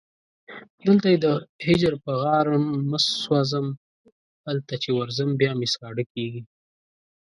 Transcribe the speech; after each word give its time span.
دلته 0.87 1.05
یې 1.13 1.17
د 1.25 1.27
هجر 1.65 1.93
په 2.03 2.11
غارمه 2.21 2.99
سوځم 3.23 3.67
هلته 4.45 4.73
چې 4.83 4.89
ورځم 4.99 5.29
بیا 5.39 5.51
مې 5.59 5.67
ساړه 5.75 6.03
کېږي 6.13 6.41